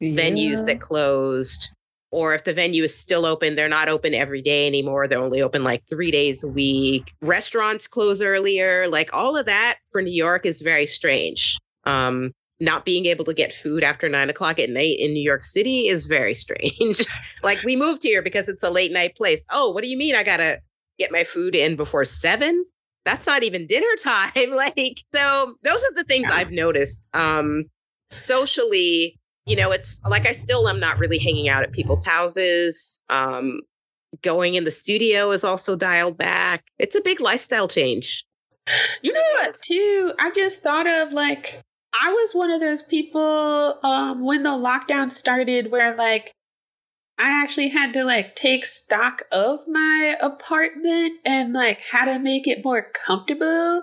[0.00, 1.70] venues that closed.
[2.12, 5.09] Or if the venue is still open, they're not open every day anymore.
[5.09, 7.14] They're only open like three days a week.
[7.21, 8.88] Restaurants close earlier.
[8.88, 11.59] Like all of that for New York is very strange.
[11.85, 15.45] Um, not being able to get food after nine o'clock at night in New York
[15.45, 17.05] City is very strange.
[17.42, 19.45] like we moved here because it's a late night place.
[19.51, 20.61] Oh, what do you mean I gotta
[20.99, 22.64] get my food in before seven?
[23.05, 24.51] That's not even dinner time.
[24.57, 26.35] like, so those are the things Yeah.
[26.37, 27.07] I've noticed.
[27.12, 27.66] Um,
[28.11, 33.02] socially, you know, it's like I still am not really hanging out at people's houses.
[33.09, 33.61] Um,
[34.22, 36.64] going in the studio is also dialed back.
[36.78, 38.24] It's a big lifestyle change.
[39.02, 40.12] You know what, too?
[40.18, 41.62] I just thought of like
[41.94, 46.32] I was one of those people um when the lockdown started where like
[47.18, 52.46] I actually had to like take stock of my apartment and like how to make
[52.46, 53.82] it more comfortable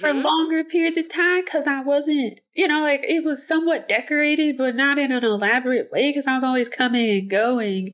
[0.00, 0.22] for Mhm.
[0.22, 4.76] longer periods of time because I wasn't, you know, like it was somewhat decorated, but
[4.76, 7.92] not in an elaborate way because I was always coming and going.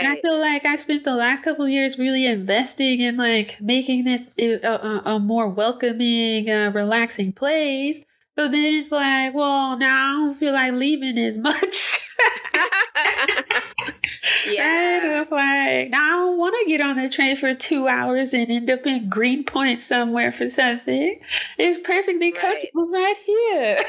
[0.00, 3.60] And I feel like I spent the last couple of years really investing in like
[3.60, 4.76] making it a,
[5.10, 8.00] a, a more welcoming, uh, relaxing place.
[8.38, 12.07] So then it's like, well, now I don't feel like leaving as much.
[12.18, 13.44] And
[14.54, 15.24] yeah.
[15.24, 18.50] I'm like, now I don't want to get on the train for two hours and
[18.50, 21.20] end up in Greenpoint somewhere for something.
[21.58, 22.40] It's perfectly Right.
[22.40, 23.78] comfortable right here.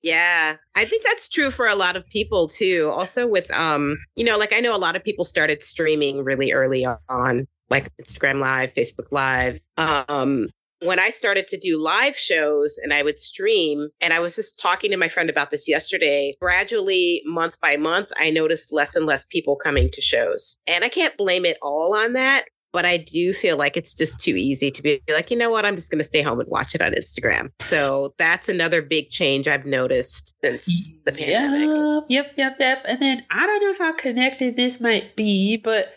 [0.00, 2.88] Yeah, I think that's true for a lot of people too.
[2.94, 6.52] Also with um, you know, like I know a lot of people started streaming really
[6.52, 9.60] early on, like Instagram Live, Facebook Live.
[9.76, 14.36] Um, when I started to do live shows and I would stream, and I was
[14.36, 18.94] just talking to my friend about this yesterday, gradually, month by month, I noticed less
[18.94, 20.58] and less people coming to shows.
[20.66, 24.20] And I can't blame it all on that, but I do feel like it's just
[24.20, 26.48] too easy to be like, you know what, I'm just going to stay home and
[26.48, 27.50] watch it on Instagram.
[27.60, 32.04] So that's another big change I've noticed since the pandemic.
[32.08, 32.82] Yep, yep, yep.
[32.84, 35.88] And then I don't know how connected this might be, but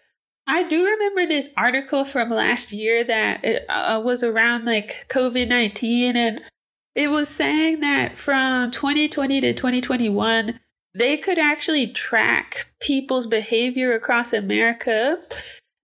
[0.52, 5.48] I do remember this article from last year that it, uh, was around like COVID
[5.48, 6.42] 19, and
[6.94, 10.60] it was saying that from 2020 to 2021,
[10.94, 15.20] they could actually track people's behavior across America.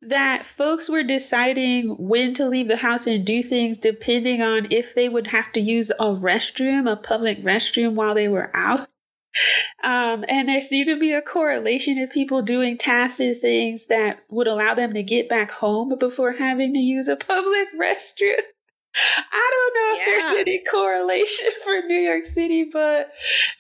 [0.02, 4.94] That folks were deciding when to leave the house and do things depending on if
[4.94, 8.90] they would have to use a restroom, a public restroom, while they were out.
[9.84, 14.20] Um, and there seemed to be a correlation of people doing tasks and things that
[14.30, 18.42] would allow them to get back home before having to use a public restroom.
[19.32, 23.12] I don't know if there's any correlation for New York City, but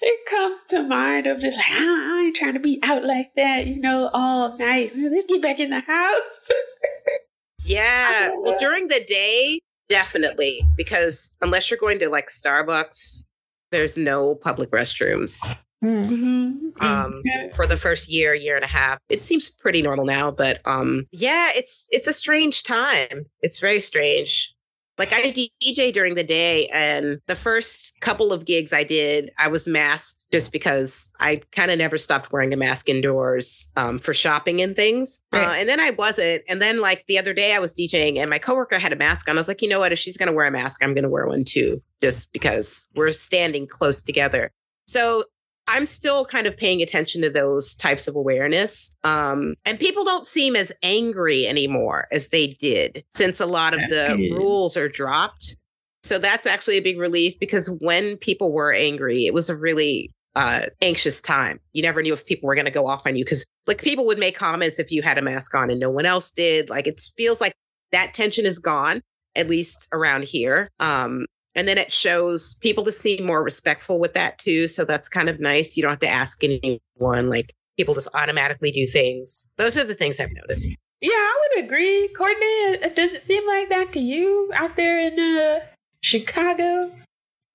[0.01, 3.35] it comes to mind of just like, "Ah, I ain't trying to be out like
[3.35, 4.93] that, you know, all night.
[4.95, 6.21] Let's get back in the house.
[7.67, 8.31] Yeah.
[8.37, 9.59] Well, during the day,
[9.89, 13.25] definitely, because unless you're going to like Starbucks,
[13.71, 15.53] there's no public restrooms.
[15.83, 16.83] Mm-hmm.
[16.83, 17.21] Um,
[17.55, 20.31] for the first year, year and a half, it seems pretty normal now.
[20.31, 23.25] But um, yeah, it's it's a strange time.
[23.41, 24.53] It's very strange.
[24.97, 29.47] Like I DJ during the day, and the first couple of gigs I did, I
[29.47, 34.15] was masked just because I kind of never stopped wearing a mask indoors um, for
[34.15, 35.23] shopping and things.
[35.31, 35.47] Uh, right.
[35.47, 36.41] Uh, and then I wasn't.
[36.49, 39.29] And then like the other day, I was DJing, and my coworker had a mask
[39.29, 39.37] on.
[39.37, 39.91] I was like, you know what?
[39.91, 42.89] If she's going to wear a mask, I'm going to wear one too, just because
[42.95, 44.51] we're standing close together.
[44.87, 45.25] So
[45.67, 48.95] I'm still kind of paying attention to those types of awareness.
[49.03, 53.81] Um, and people don't seem as angry anymore as they did since a lot of
[53.89, 55.57] the rules are dropped.
[56.03, 60.11] So that's actually a big relief because when people were angry, it was a really
[60.37, 61.59] uh, anxious time.
[61.73, 64.05] You never knew if people were going to go off on you because, like, people
[64.05, 66.69] would make comments if you had a mask on and no one else did.
[66.69, 67.53] Like, it feels like
[67.91, 69.01] that tension is gone,
[69.35, 70.69] at least around here.
[70.79, 71.25] Um,
[71.57, 74.67] and then it shows people to seem more respectful with that too.
[74.67, 75.75] So that's kind of nice.
[75.75, 79.51] You don't have to ask anyone, like people just automatically do things.
[79.57, 80.77] Those are the things I've noticed.
[81.01, 82.07] Yeah, I would agree.
[82.09, 85.59] Courtney, uh, does it seem like that to you out there in uh,
[86.01, 86.91] Chicago?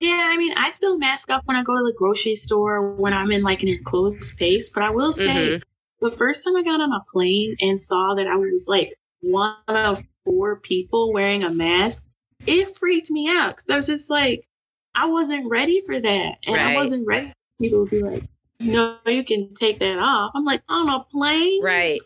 [0.00, 3.14] Yeah, I mean, I still mask up when I go to the grocery store when
[3.14, 4.68] I'm in like an enclosed space.
[4.68, 5.62] But I will say, mm-hmm.
[6.00, 9.54] the first time I got on a plane and saw that I was like one
[9.68, 12.04] of four people wearing a mask,
[12.46, 14.46] it freaked me out because I was just like,
[14.94, 16.38] I wasn't ready for that.
[16.46, 16.66] And right.
[16.68, 18.24] I wasn't ready people to be like,
[18.60, 20.32] no, you can take that off.
[20.34, 21.62] I'm like, on a plane?
[21.62, 22.00] Right.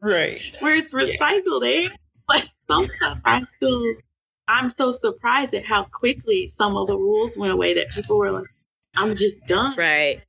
[0.00, 0.40] right.
[0.60, 1.86] Where it's recycled, yeah.
[1.86, 1.96] eh?
[2.28, 3.94] Like some stuff I still
[4.48, 8.30] I'm so surprised at how quickly some of the rules went away that people were
[8.30, 8.46] like,
[8.96, 9.76] I'm just done.
[9.76, 10.22] Right.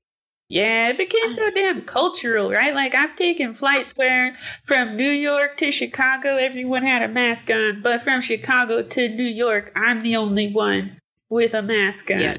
[0.53, 2.75] Yeah, it became so damn cultural, right?
[2.75, 7.81] Like I've taken flights where from New York to Chicago, everyone had a mask on,
[7.81, 12.19] but from Chicago to New York, I'm the only one with a mask on.
[12.19, 12.37] Yeah.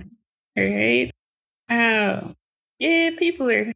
[0.56, 1.10] Right?
[1.68, 2.34] Oh,
[2.78, 3.72] yeah, people are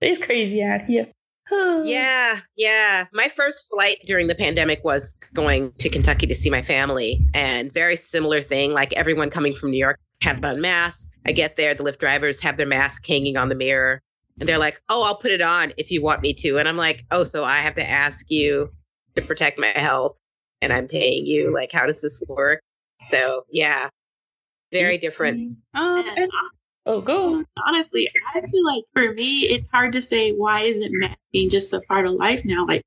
[0.00, 1.08] it's crazy out here.
[1.50, 3.06] yeah, yeah.
[3.12, 7.74] My first flight during the pandemic was going to Kentucky to see my family, and
[7.74, 8.72] very similar thing.
[8.72, 11.12] Like everyone coming from New York have on masks.
[11.26, 14.00] I get there, the Lyft drivers have their mask hanging on the mirror.
[14.38, 16.58] And they're like, oh, I'll put it on if you want me to.
[16.58, 18.70] And I'm like, oh, so I have to ask you
[19.16, 20.16] to protect my health
[20.62, 21.52] and I'm paying you.
[21.52, 22.60] Like, how does this work?
[23.00, 23.88] So, yeah,
[24.72, 25.56] very different.
[25.74, 26.04] Um,
[26.86, 27.44] oh, go.
[27.66, 31.80] Honestly, I feel like for me, it's hard to say why isn't masking just a
[31.80, 32.66] part of life now?
[32.66, 32.82] Like,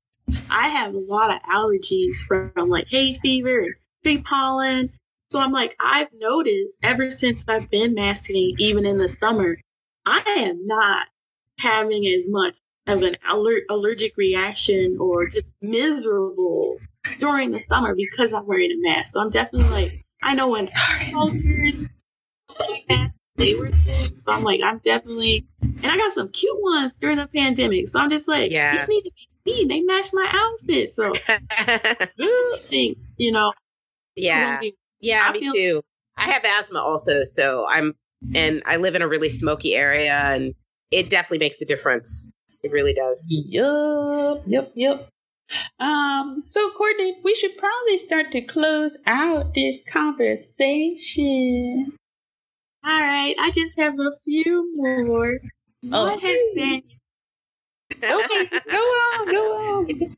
[0.50, 4.92] I have a lot of allergies from like hay fever and big pollen
[5.34, 9.58] so I'm like, I've noticed ever since I've been masking, even in the summer,
[10.06, 11.08] I am not
[11.58, 16.78] having as much of an aller- allergic reaction or just miserable
[17.18, 19.14] during the summer because I'm wearing a mask.
[19.14, 20.68] So I'm definitely like, I know when
[21.10, 21.84] cultures
[22.88, 24.10] masks, they were thin.
[24.10, 27.88] So I'm like, I'm definitely, and I got some cute ones during the pandemic.
[27.88, 28.76] So I'm just like, yeah.
[28.76, 29.10] these need to
[29.44, 29.66] be me.
[29.68, 30.92] They match my outfit.
[30.92, 31.12] So
[32.68, 33.52] think, you know,
[34.14, 34.60] yeah.
[35.04, 35.82] Yeah, I me feel- too.
[36.16, 37.94] I have asthma also, so I'm
[38.34, 40.54] and I live in a really smoky area and
[40.90, 42.32] it definitely makes a difference.
[42.62, 43.36] It really does.
[43.48, 45.08] Yep, yep, yep.
[45.78, 51.92] Um, so Courtney, we should probably start to close out this conversation.
[52.84, 55.38] All right, I just have a few more.
[55.92, 56.06] Oh.
[56.06, 56.82] What has been
[57.92, 59.88] Okay, go on, go on.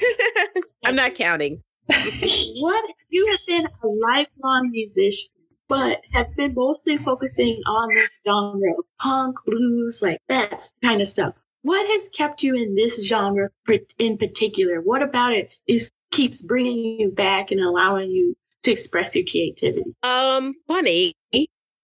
[0.84, 1.62] I'm not counting.
[2.60, 5.30] what you have been a lifelong musician,
[5.68, 11.08] but have been mostly focusing on this genre of punk, blues, like that kind of
[11.08, 11.34] stuff.
[11.62, 13.50] What has kept you in this genre
[13.98, 14.80] in particular?
[14.80, 19.94] What about it is keeps bringing you back and allowing you to express your creativity?
[20.02, 21.14] Um, funny.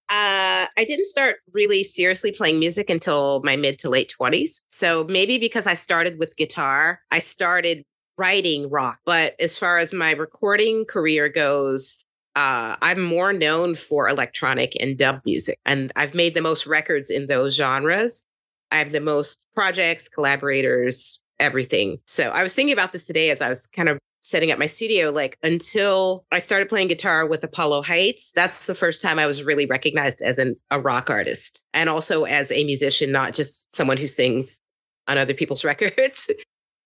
[0.08, 4.60] Uh, I didn't start really seriously playing music until my mid to late 20s.
[4.68, 7.84] So maybe because I started with guitar, I started
[8.18, 8.98] writing rock.
[9.04, 12.04] But as far as my recording career goes,
[12.34, 17.10] uh, I'm more known for electronic and dub music, and I've made the most records
[17.10, 18.26] in those genres.
[18.70, 21.98] I have the most projects, collaborators, everything.
[22.06, 24.66] So I was thinking about this today as I was kind of setting up my
[24.66, 25.10] studio.
[25.10, 29.42] Like until I started playing guitar with Apollo Heights, that's the first time I was
[29.42, 33.96] really recognized as an, a rock artist and also as a musician, not just someone
[33.96, 34.60] who sings
[35.08, 36.30] on other people's records.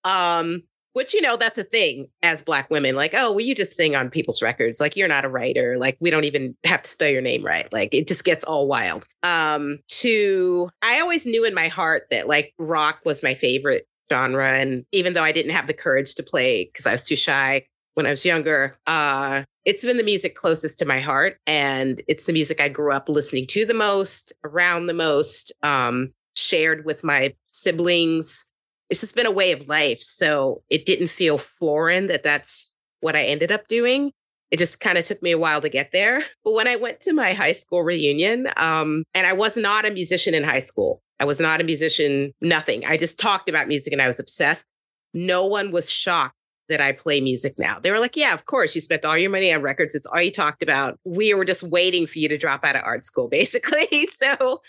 [0.05, 0.63] um,
[0.93, 2.95] which, you know, that's a thing as Black women.
[2.95, 4.81] Like, oh, well, you just sing on people's records.
[4.81, 5.77] Like, you're not a writer.
[5.79, 7.73] Like, we don't even have to spell your name right.
[7.73, 9.05] Like, it just gets all wild.
[9.23, 14.49] Um, to, I always knew in my heart that like rock was my favorite genre.
[14.49, 17.65] And even though I didn't have the courage to play because I was too shy
[17.95, 21.39] when I was younger, uh, it's been the music closest to my heart.
[21.47, 26.13] And it's the music I grew up listening to the most, around the most, um,
[26.35, 28.50] shared with my siblings
[28.91, 30.03] it's just been a way of life.
[30.03, 34.13] So it didn't feel foreign that that's what I ended up doing.
[34.51, 36.23] it just kind of took me a while to get there.
[36.45, 39.91] But when I went to my high school reunion, um, and I was not a
[39.91, 42.85] musician in high school, I was not a musician, nothing.
[42.85, 44.67] I just talked about music and I was obsessed.
[45.15, 46.35] No one was shocked
[46.69, 47.79] that I play music now.
[47.79, 49.95] They were like, Yeah, of course, you spent all your money on records.
[49.95, 50.99] It's all you talked about.
[51.05, 54.09] We were just waiting for you to drop out of art school, basically.
[54.19, 54.63] so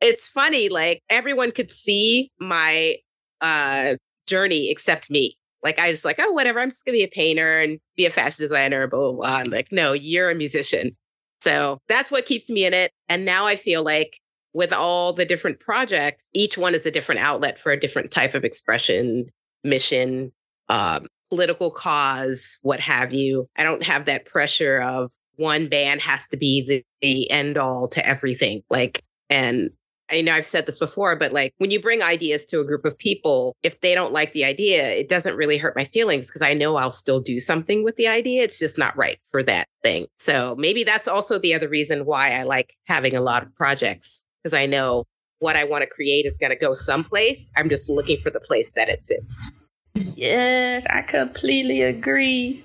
[0.00, 2.96] it's funny, like everyone could see my
[3.40, 5.36] uh, journey except me.
[5.62, 6.60] Like I just like, oh, whatever.
[6.60, 9.36] I'm just gonna be a painter and be a fashion designer, blah blah blah.
[9.38, 10.96] I'm like, no, you're a musician.
[11.40, 12.92] So that's what keeps me in it.
[13.08, 14.18] And now I feel like
[14.54, 18.34] with all the different projects, each one is a different outlet for a different type
[18.34, 19.26] of expression,
[19.62, 20.32] mission,
[20.68, 23.48] um, political cause, what have you.
[23.56, 27.88] I don't have that pressure of one band has to be the, the end all
[27.88, 28.62] to everything.
[28.70, 29.70] Like, and
[30.10, 32.84] I know I've said this before, but like when you bring ideas to a group
[32.84, 36.42] of people, if they don't like the idea, it doesn't really hurt my feelings because
[36.42, 38.44] I know I'll still do something with the idea.
[38.44, 40.06] It's just not right for that thing.
[40.16, 44.26] So maybe that's also the other reason why I like having a lot of projects
[44.42, 45.04] because I know
[45.40, 47.52] what I want to create is going to go someplace.
[47.56, 49.52] I'm just looking for the place that it fits.
[49.94, 52.64] Yes, I completely agree.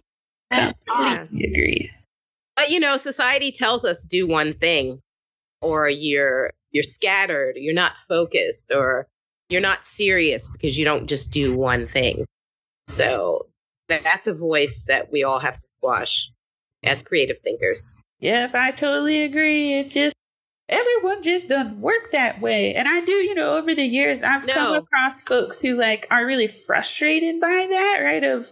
[0.52, 1.48] Completely yeah.
[1.48, 1.91] agree.
[2.56, 5.02] But you know, society tells us do one thing
[5.62, 9.08] or you're you're scattered, you're not focused, or
[9.50, 12.26] you're not serious because you don't just do one thing.
[12.88, 13.48] So
[13.88, 16.32] that's a voice that we all have to squash
[16.84, 18.02] as creative thinkers.
[18.20, 19.74] Yep, I totally agree.
[19.74, 20.16] It just
[20.70, 22.74] everyone just doesn't work that way.
[22.74, 24.54] And I do, you know, over the years I've no.
[24.54, 28.24] come across folks who like are really frustrated by that, right?
[28.24, 28.52] Of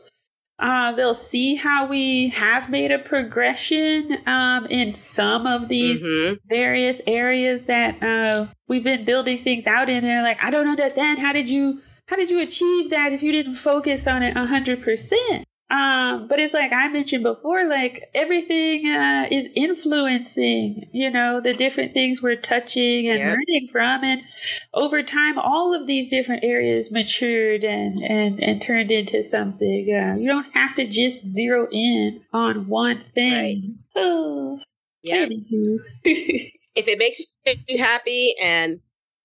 [0.61, 6.35] uh, they'll see how we have made a progression um, in some of these mm-hmm.
[6.47, 10.03] various areas that uh, we've been building things out in.
[10.03, 11.17] They're like, I don't understand.
[11.19, 14.83] How did you how did you achieve that if you didn't focus on it hundred
[14.83, 15.45] percent?
[15.71, 21.53] Um, but it's like I mentioned before, like everything uh, is influencing, you know, the
[21.53, 23.27] different things we're touching and yep.
[23.27, 24.03] learning from.
[24.03, 24.21] And
[24.73, 29.87] over time, all of these different areas matured and, and, and turned into something.
[29.89, 33.77] Uh, you don't have to just zero in on one thing.
[33.95, 33.95] Right.
[34.03, 34.59] Oh,
[35.03, 35.25] yeah.
[36.05, 37.19] if it makes
[37.67, 38.79] you happy and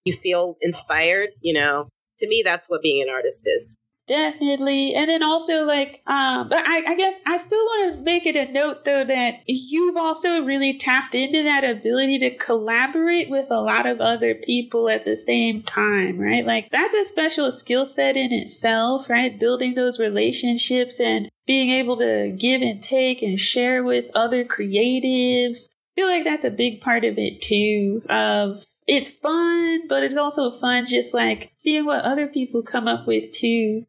[0.04, 1.88] you feel inspired, you know,
[2.18, 3.78] to me, that's what being an artist is.
[4.06, 4.94] Definitely.
[4.94, 8.36] And then also like um but I, I guess I still want to make it
[8.36, 13.60] a note though that you've also really tapped into that ability to collaborate with a
[13.60, 16.46] lot of other people at the same time, right?
[16.46, 19.38] Like that's a special skill set in itself, right?
[19.38, 25.68] Building those relationships and being able to give and take and share with other creatives.
[25.68, 30.16] I feel like that's a big part of it too of it's fun, but it's
[30.16, 33.84] also fun just like seeing what other people come up with too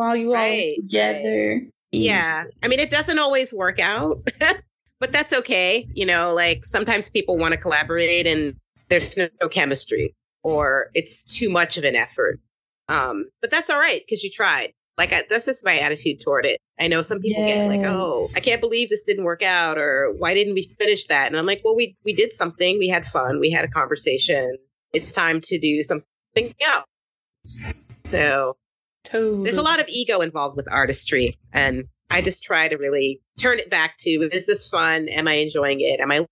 [0.00, 1.60] while you right, all together.
[1.62, 1.72] Right.
[1.92, 2.44] Yeah.
[2.62, 4.26] I mean, it doesn't always work out,
[5.00, 5.86] but that's okay.
[5.94, 8.56] You know, like sometimes people want to collaborate and
[8.88, 12.40] there's no, chemistry or it's too much of an effort.
[12.88, 14.72] Um, but that's all right because you tried.
[14.96, 16.58] Like I, that's just my attitude toward it.
[16.78, 20.12] I know some people get like, "Oh, I can't believe this didn't work out," or
[20.18, 22.78] "Why didn't we finish that?" And I'm like, "Well, we we did something.
[22.78, 23.40] We had fun.
[23.40, 24.58] We had a conversation.
[24.92, 27.74] It's time to do something else."
[28.04, 28.56] So
[29.04, 29.44] Totally.
[29.44, 31.38] There's a lot of ego involved with artistry.
[31.52, 35.08] And I just try to really turn it back to is this fun?
[35.08, 36.00] Am I enjoying it?
[36.00, 36.26] Am I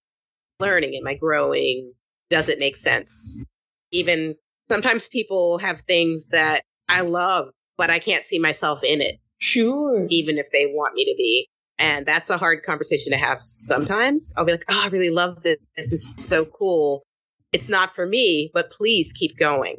[0.60, 0.94] learning?
[0.94, 1.92] Am I growing?
[2.30, 3.44] Does it make sense?
[3.90, 4.34] Even
[4.68, 9.16] sometimes people have things that I love, but I can't see myself in it.
[9.38, 10.06] Sure.
[10.10, 11.48] Even if they want me to be.
[11.78, 14.34] And that's a hard conversation to have sometimes.
[14.36, 15.58] I'll be like, oh, I really love this.
[15.76, 17.04] This is so cool.
[17.52, 19.76] It's not for me, but please keep going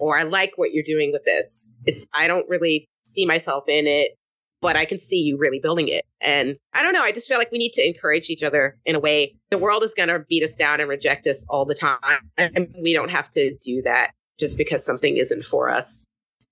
[0.00, 1.72] or I like what you're doing with this.
[1.84, 4.12] It's, I don't really see myself in it,
[4.60, 6.04] but I can see you really building it.
[6.20, 7.02] And I don't know.
[7.02, 9.36] I just feel like we need to encourage each other in a way.
[9.50, 11.98] The world is going to beat us down and reject us all the time.
[12.36, 16.06] And we don't have to do that just because something isn't for us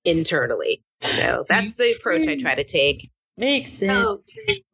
[0.05, 0.83] internally.
[1.03, 3.11] So that's the approach I try to take.
[3.37, 3.93] Makes sense.
[3.93, 4.19] Oh,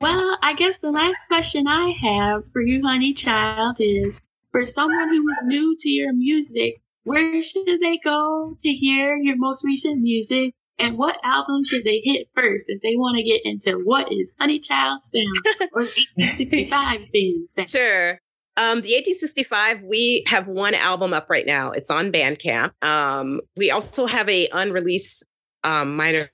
[0.01, 4.21] well, I guess the last question I have for you, Honeychild, is
[4.53, 9.37] for someone who is new to your music, where should they go to hear your
[9.37, 10.55] most recent music?
[10.79, 14.35] And what album should they hit first if they want to get into what is
[14.41, 17.71] Honeychild Sound or 1865 band sound?
[17.71, 18.11] Sure.
[18.57, 21.71] Um, the 1865, we have one album up right now.
[21.71, 22.73] It's on Bandcamp.
[22.83, 25.27] Um, we also have a unreleased
[25.63, 26.31] um, minor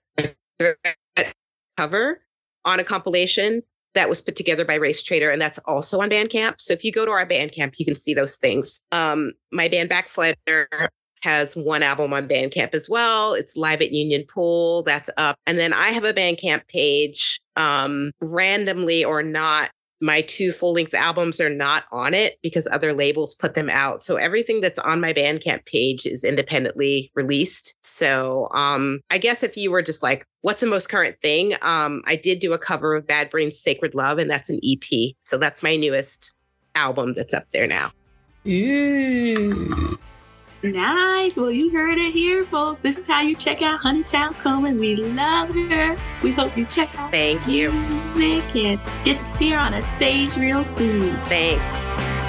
[1.76, 2.20] cover
[2.64, 3.62] on a compilation
[3.94, 6.54] that was put together by Race Trader, and that's also on Bandcamp.
[6.58, 8.82] So if you go to our Bandcamp, you can see those things.
[8.92, 10.88] Um, my band Backslider
[11.22, 13.34] has one album on Bandcamp as well.
[13.34, 14.82] It's live at Union Pool.
[14.82, 15.36] That's up.
[15.46, 19.70] And then I have a Bandcamp page, um, randomly or not.
[20.00, 24.02] My two full length albums are not on it because other labels put them out.
[24.02, 27.74] So everything that's on my Bandcamp page is independently released.
[27.82, 31.54] So um, I guess if you were just like, what's the most current thing?
[31.62, 35.14] Um, I did do a cover of Bad Brains Sacred Love, and that's an EP.
[35.20, 36.34] So that's my newest
[36.74, 37.92] album that's up there now.
[40.62, 41.36] Nice.
[41.38, 42.82] Well, you heard it here, folks.
[42.82, 44.76] This is how you check out Honeychild Coleman.
[44.76, 45.96] We love her.
[46.22, 47.72] We hope you check out Thank you.
[47.72, 51.16] music and get to see her on a stage real soon.
[51.24, 52.19] Thanks.